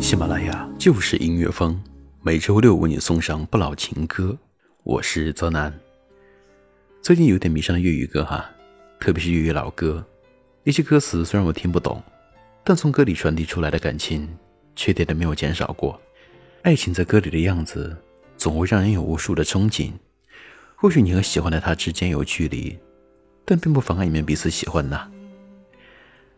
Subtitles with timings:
[0.00, 1.78] 喜马拉雅就是音乐风，
[2.22, 4.38] 每周六为你送上不老情歌。
[4.84, 5.76] 我是泽南，
[7.02, 8.48] 最近有点迷上了粤语歌哈，
[9.00, 10.02] 特别是粤语老歌。
[10.64, 12.00] 一些歌词虽然我听不懂，
[12.64, 14.26] 但从歌里传递出来的感情，
[14.76, 16.00] 却点都没有减少过。
[16.62, 17.94] 爱情在歌里的样子，
[18.38, 19.92] 总会让人有无数的憧憬。
[20.76, 22.78] 或许你和喜欢的他之间有距离，
[23.44, 25.10] 但并不妨碍你们彼此喜欢呐。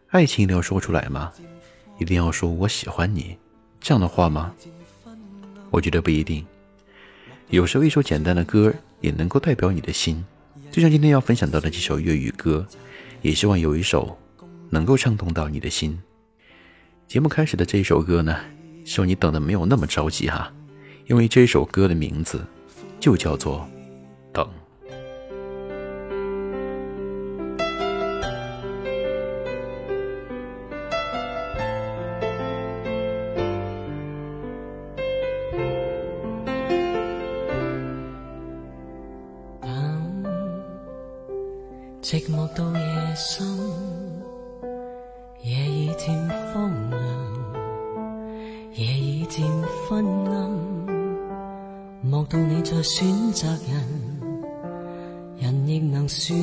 [0.09, 1.31] 爱情一定要说出来吗？
[1.99, 3.37] 一定要说我喜欢你？
[3.81, 4.53] 这样的话吗？
[5.71, 6.45] 我觉得不一定。
[7.49, 10.23] 有时候一首简单的歌也能够代表你的心，
[10.71, 12.65] 就像今天要分享到的几首粤语歌，
[13.23, 14.17] 也希望有一首
[14.69, 15.99] 能够唱动到你的心。
[17.09, 18.37] 节目开始的这一首歌呢，
[18.85, 20.53] 希望你等的没有那么着急哈，
[21.09, 22.45] 因为这首歌的名字
[23.01, 23.67] 就叫做
[24.33, 24.45] 《等》。
[42.13, 43.47] 寂寞到夜深，
[45.45, 48.33] 夜已渐荒凉，
[48.75, 49.47] 夜已渐
[49.89, 50.51] 昏暗。
[52.03, 54.33] 莫道你在选择人，
[55.39, 56.37] 人亦能选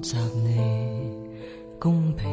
[0.00, 1.10] 择你，
[1.80, 2.30] 公平，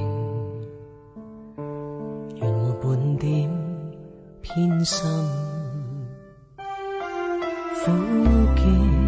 [2.36, 3.50] 原无半点
[4.44, 5.08] 偏心，
[7.84, 9.07] 苦涩。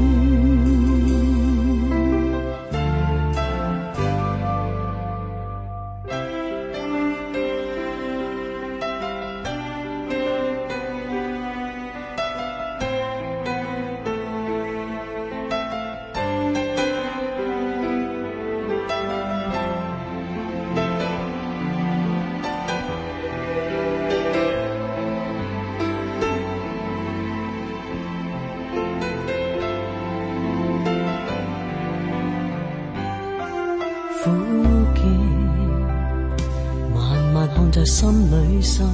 [37.93, 38.85] 心里心，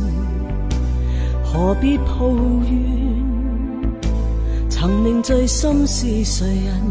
[1.45, 3.87] 何必抱怨？
[4.69, 6.81] 曾令醉心是谁人？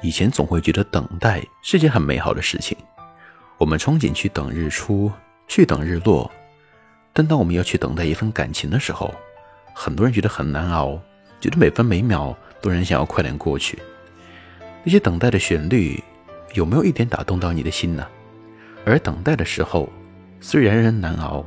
[0.00, 2.74] 以前总会觉得等待是件很美好的事情。
[3.58, 5.10] 我们憧憬去等日出，
[5.48, 6.30] 去等日落，
[7.12, 9.14] 但当我们要去等待一份感情的时候，
[9.74, 11.00] 很多人觉得很难熬，
[11.40, 13.78] 觉得每分每秒，都人想要快点过去。
[14.84, 16.02] 那些等待的旋律，
[16.52, 18.06] 有没有一点打动到你的心呢？
[18.84, 19.88] 而等待的时候，
[20.38, 21.42] 虽然让人难熬，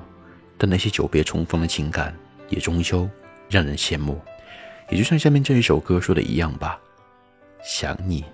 [0.58, 2.14] 但那些久别重逢的情感，
[2.50, 3.08] 也终究
[3.50, 4.20] 让人羡慕。
[4.90, 6.80] 也就像下面这一首歌说的一样吧，
[7.64, 8.26] 想你。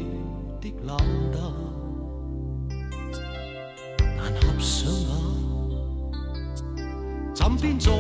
[0.72, 0.98] 的冷
[1.32, 6.86] 淡，难合上眼，
[7.34, 7.92] 枕边早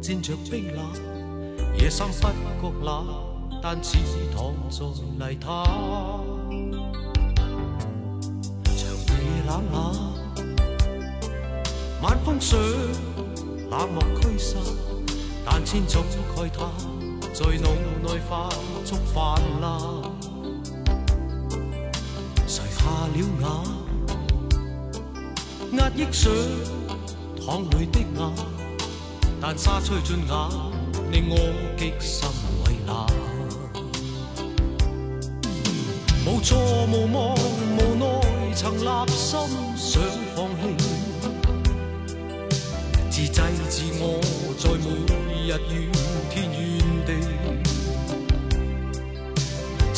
[0.00, 1.78] 沾着冰冷。
[1.78, 2.22] 夜深不
[2.60, 3.06] 觉冷，
[3.62, 3.96] 但似
[4.34, 5.64] 躺在泥滩。
[8.64, 10.14] 长夜冷冷，
[12.02, 12.58] 晚风想
[13.70, 14.60] 冷漠驱散，
[15.44, 16.02] 但千种
[16.34, 16.68] 慨叹
[17.32, 17.68] 在脑
[18.02, 18.48] 内泛
[18.84, 20.07] 作泛滥。
[23.08, 23.22] 花了眼，
[25.78, 26.32] 压抑上
[27.40, 28.18] 淌里的眼，
[29.40, 30.26] 但沙吹进眼，
[31.12, 31.38] 令我
[31.76, 32.28] 极心
[32.64, 33.06] 畏难。
[36.26, 38.04] 无错无望无奈，
[38.54, 39.46] 曾立心
[39.76, 40.02] 想
[40.34, 40.60] 放弃，
[43.10, 43.38] 自制
[43.68, 44.02] 自我，
[44.58, 44.76] 在每
[45.46, 45.76] 日怨
[46.30, 46.58] 天怨
[47.06, 47.08] 地。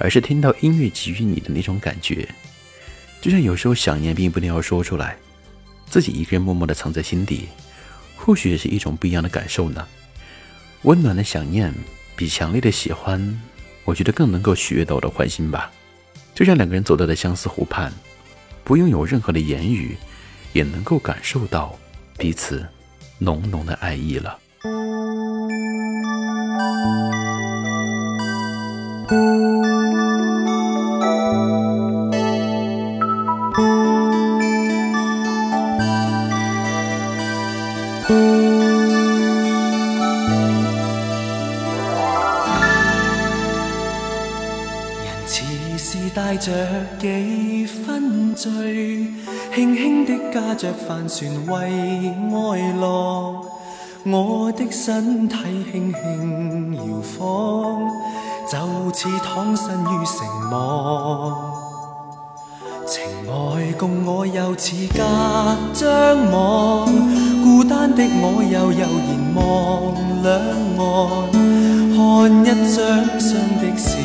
[0.00, 2.26] 而是听到音乐给予你的那种感觉，
[3.20, 5.14] 就像有时候想念并不一定要说出来，
[5.88, 7.46] 自己一个人默默的藏在心底，
[8.16, 9.86] 或许也是一种不一样的感受呢。
[10.82, 11.72] 温暖的想念
[12.16, 13.38] 比强烈的喜欢，
[13.84, 15.70] 我觉得更能够取悦到我的欢心吧。
[16.34, 17.92] 就像两个人走到了相思湖畔，
[18.64, 19.94] 不用有任何的言语，
[20.54, 21.78] 也能够感受到
[22.16, 22.64] 彼此
[23.18, 24.38] 浓浓的爱意了。
[50.60, 51.56] 着帆船为
[52.10, 53.42] 爱浪，
[54.04, 55.34] 我的身体
[55.72, 56.84] 轻轻摇
[57.16, 57.88] 晃，
[58.46, 61.34] 就似躺身于城网。
[62.86, 64.98] 情爱共我又似隔
[65.72, 66.84] 张网，
[67.42, 71.30] 孤单的我又悠然望两岸，
[71.96, 73.98] 看一双双的小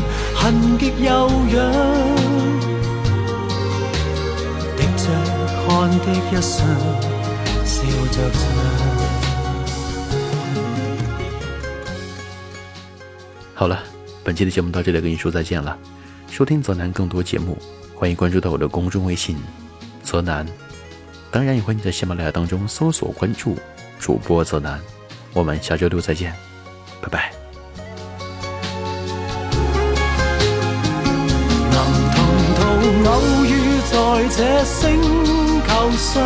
[13.55, 13.81] 好了，
[14.25, 15.77] 本期的节目到这里跟您说再见了。
[16.31, 17.59] 收听泽南更多节目，
[17.95, 19.37] 欢迎关注到我的公众微信
[20.03, 20.47] “泽南”。
[21.31, 23.57] 当然也欢迎在喜马拉雅当中搜索关注
[23.99, 24.81] 主播泽南。
[25.33, 26.33] 我们下周六再见，
[27.01, 27.33] 拜拜。
[32.39, 36.23] 同偶遇在这星球上，